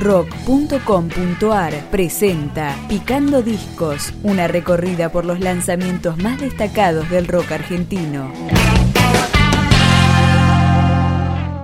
[0.00, 8.32] rock.com.ar presenta Picando Discos, una recorrida por los lanzamientos más destacados del rock argentino.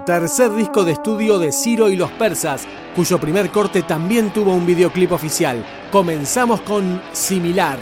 [0.04, 4.66] Tercer disco de estudio de Ciro y los Persas, cuyo primer corte también tuvo un
[4.66, 5.64] videoclip oficial.
[5.90, 7.78] Comenzamos con Similar.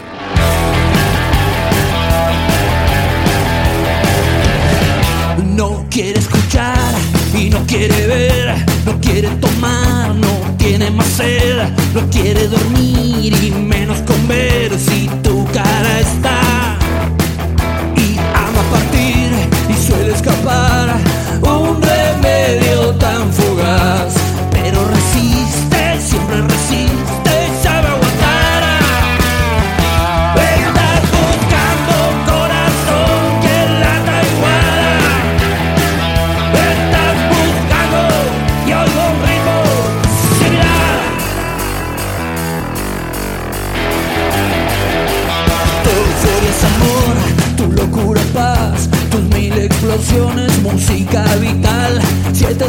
[5.53, 6.95] No quiere escuchar
[7.37, 9.27] y no quiere ver, no quiere
[11.93, 12.74] no quiere dormir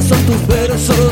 [0.09, 1.06] son tus versos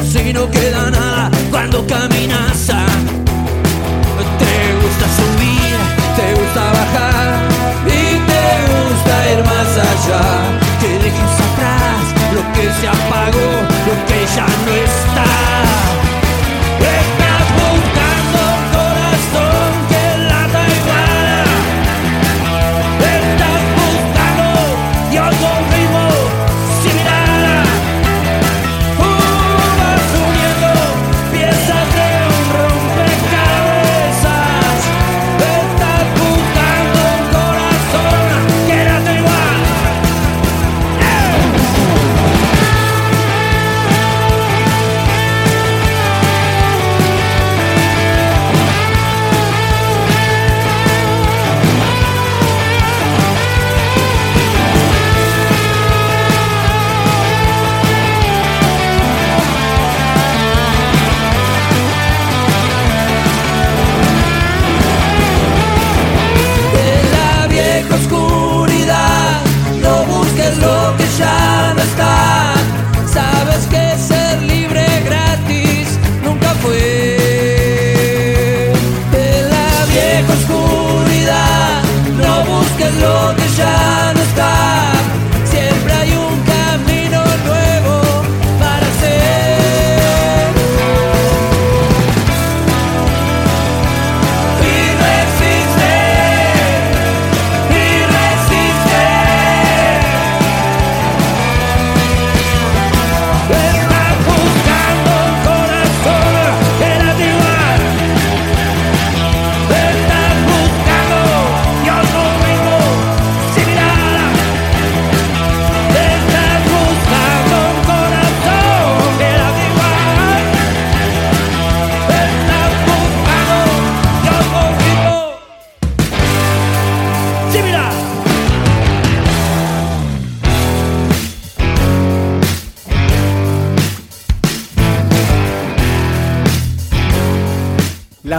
[80.34, 80.64] la vieja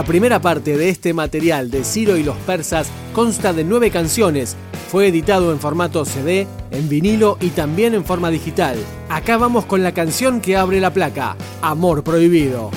[0.06, 4.56] primera parte de este material de Ciro y los Persas consta de nueve canciones.
[4.90, 8.76] Fue editado en formato CD, en vinilo y también en forma digital.
[9.08, 12.70] Acá vamos con la canción que abre la placa, Amor Prohibido.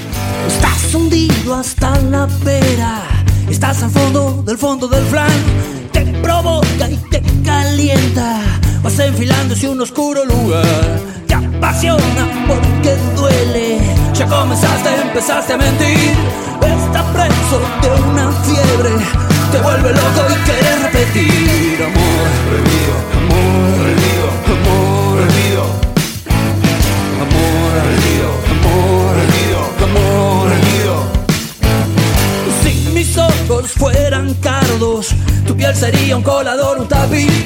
[0.48, 3.04] Estás hundido hasta la pera,
[3.48, 5.32] estás al fondo del fondo del flan,
[5.92, 8.42] te provoca y te calienta,
[8.82, 11.00] vas enfilando hacia un oscuro lugar,
[11.60, 13.80] apasiona porque duele,
[14.14, 16.16] ya comenzaste, empezaste a mentir,
[16.62, 18.92] estás preso de una fiebre,
[19.52, 25.90] te vuelve loco y quieres repetir, amor prohibido, amor prohibido, amor prohibido.
[27.20, 30.96] Amor ardido, amor ardido, amor ardido.
[32.64, 35.10] Si mis ojos fueran cardos,
[35.46, 37.39] tu piel sería un colador, un tapiz.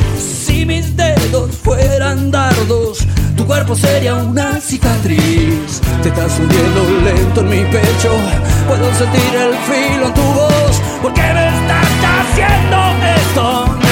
[3.75, 5.81] Sería una cicatriz.
[6.01, 8.11] Te estás hundiendo lento en mi pecho,
[8.67, 10.81] puedo sentir el filo en tu voz.
[11.01, 12.77] ¿Por qué me estás haciendo
[13.21, 13.82] esto?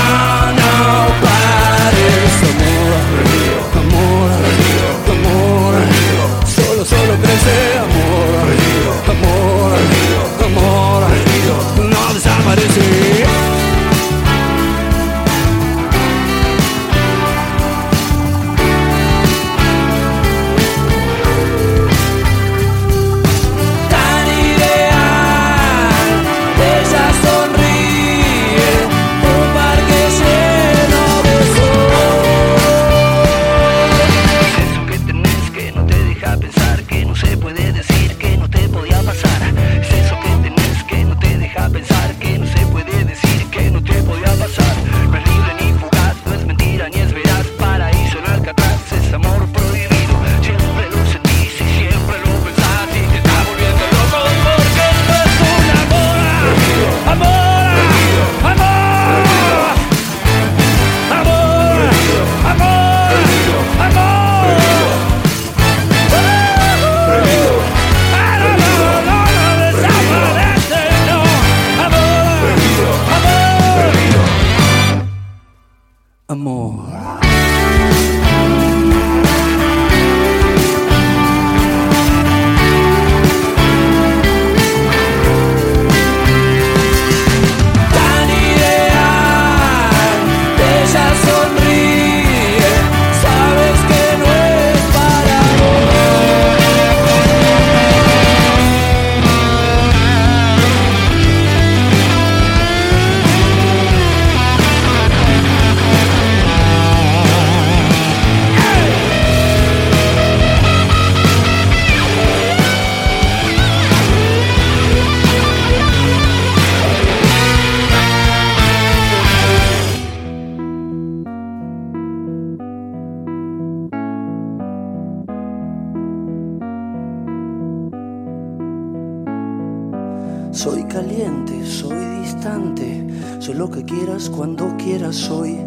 [130.52, 133.08] Soy caliente, soy distante,
[133.40, 135.58] soy lo que quieras cuando quieras soy.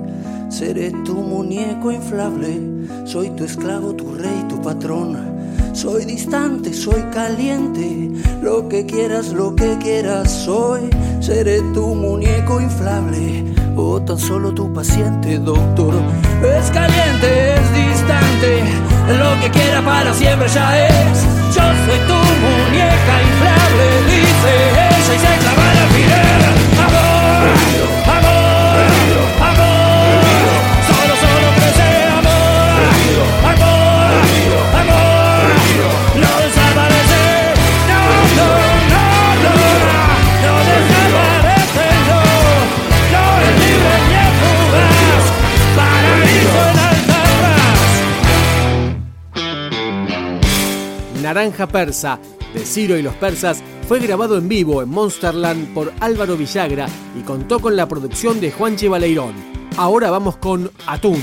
[0.51, 2.61] Seré tu muñeco inflable,
[3.07, 5.17] soy tu esclavo, tu rey, tu patrón.
[5.73, 8.11] Soy distante, soy caliente,
[8.43, 10.91] lo que quieras, lo que quieras soy.
[11.21, 13.43] Seré tu muñeco inflable
[13.77, 15.95] o tan solo tu paciente, doctor.
[16.43, 18.63] Es caliente, es distante,
[19.19, 21.25] lo que quiera para siempre ya es.
[21.55, 22.15] Yo soy tu
[22.45, 23.84] muñeca inflable.
[51.75, 56.87] De Ciro y los Persas, fue grabado en vivo en Monsterland por Álvaro Villagra
[57.19, 59.35] y contó con la producción de Juan Chevaleirón.
[59.77, 61.21] Ahora vamos con Atún.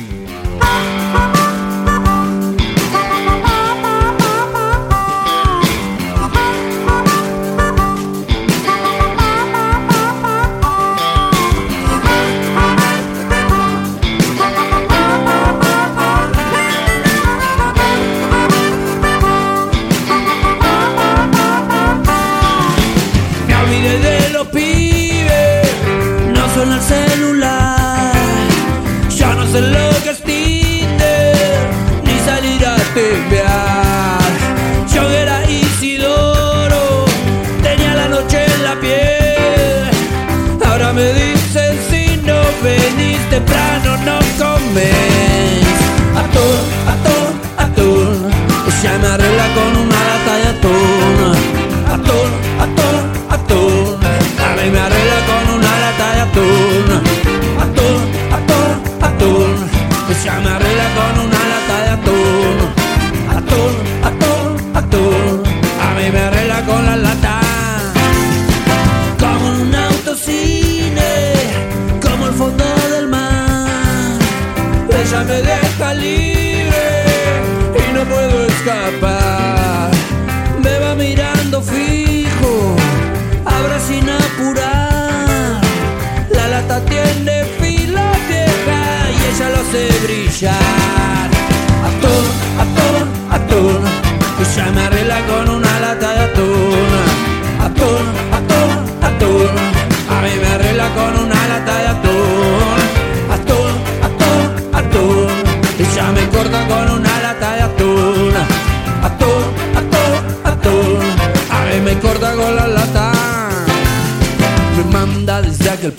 [29.51, 29.80] The love.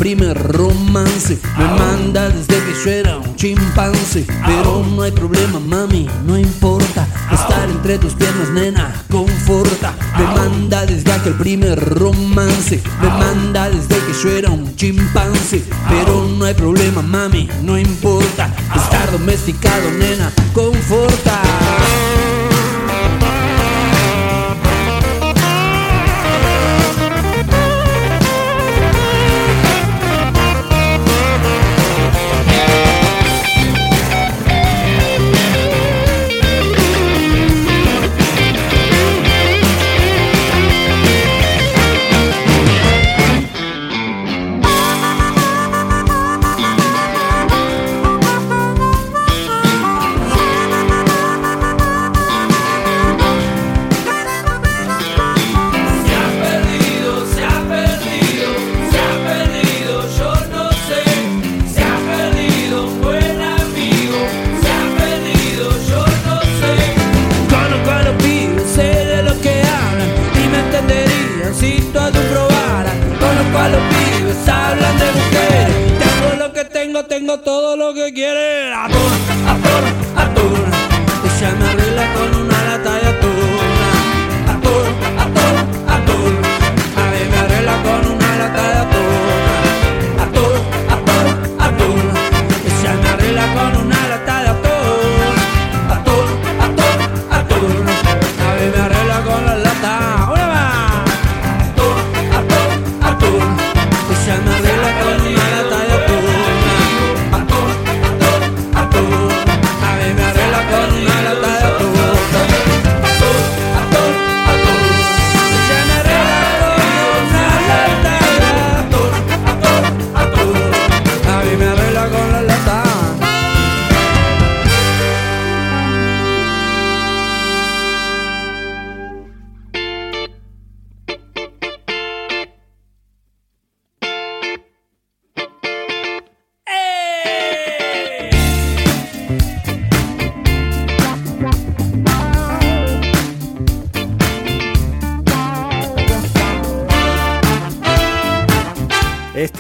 [0.03, 1.39] primer romance.
[1.57, 4.27] Me manda desde que yo era un chimpancé.
[4.45, 7.07] Pero no hay problema mami, no importa.
[7.31, 9.95] Estar entre tus piernas nena, conforta.
[10.19, 12.83] Me manda desde aquel primer romance.
[13.01, 15.63] Me manda desde que yo era un chimpancé.
[15.89, 18.53] Pero no hay problema mami, no importa.
[18.75, 21.43] Estar domesticado nena, conforta.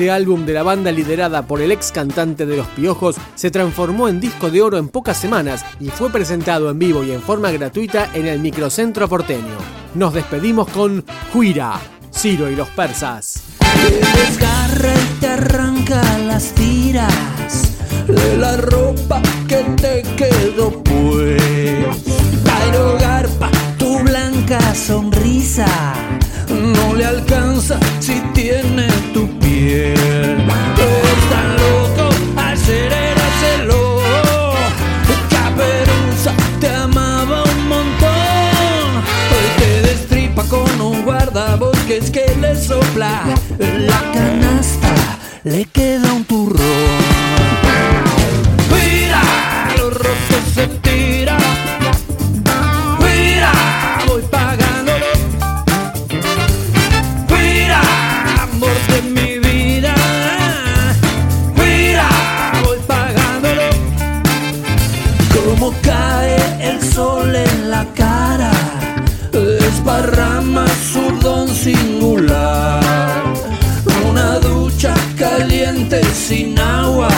[0.02, 4.08] Este álbum de la banda liderada por el ex cantante de Los Piojos se transformó
[4.08, 7.52] en disco de oro en pocas semanas y fue presentado en vivo y en forma
[7.52, 9.56] gratuita en el microcentro porteño.
[9.94, 11.78] Nos despedimos con Juira,
[12.12, 13.44] Ciro y los persas.
[14.16, 17.70] Desgarra y te arranca las tiras
[18.08, 21.40] de la ropa que te quedó pues.
[22.98, 25.94] Garpa tu blanca sonrisa
[26.52, 30.38] no le alcanza si tiene tu piel.
[30.78, 33.98] Es tan loco acerárselo.
[35.30, 38.88] Caperuza te amaba un montón.
[39.32, 43.24] Hoy te destripa con un guardabosques que le sopla
[43.58, 45.18] la canasta.
[45.44, 47.01] Le queda un turrón.
[76.00, 77.10] Sin agua,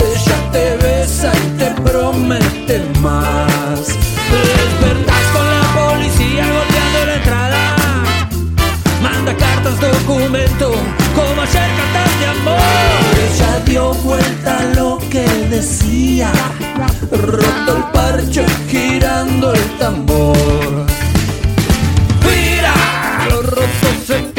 [0.00, 3.78] ella te besa y te promete más.
[3.86, 7.76] Despertás con la policía golpeando la entrada.
[9.00, 10.72] Manda cartas, documento,
[11.14, 12.58] como ayer cartas de amor.
[13.24, 16.32] Ella dio vuelta a lo que decía,
[17.12, 20.86] roto el parche, girando el tambor.
[22.24, 22.74] Mira,
[23.30, 24.31] los rotos se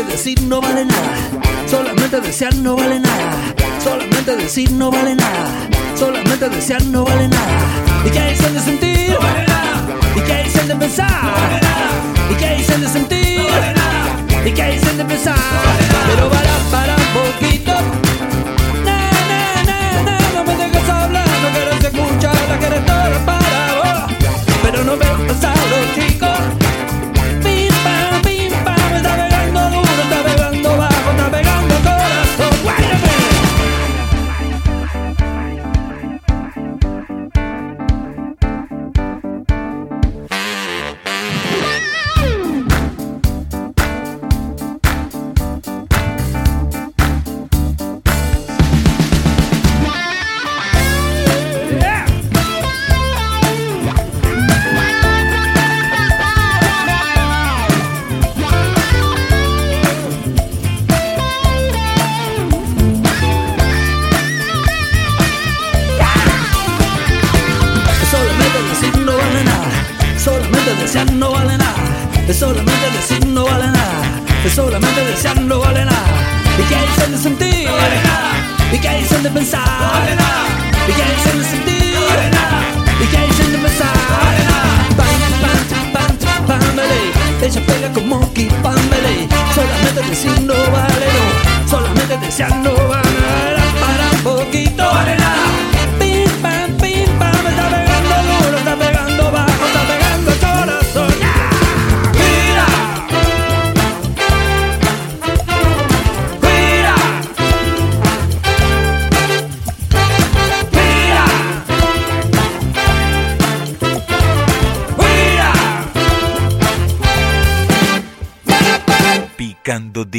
[0.00, 1.68] Solamente decir no vale nada.
[1.68, 3.54] Solamente desear no vale nada.
[3.84, 5.68] Solamente decir no vale nada.
[5.94, 7.60] Solamente desear no vale nada.
[8.06, 9.10] ¿Y qué dicen de sentir?
[9.10, 9.98] No vale nada.
[10.16, 11.22] ¿Y qué dicen de pensar?
[11.22, 11.90] No vale nada.
[12.30, 13.36] ¿Y qué dicen de sentir?
[13.40, 14.48] No vale nada.
[14.48, 15.36] ¿Y qué dicen de pensar?
[15.36, 16.06] No vale nada.
[16.14, 17.72] Pero para, para un poquito.
[18.86, 22.58] Na, na, na, na, no me dejes hablar, no quieres escuchar, la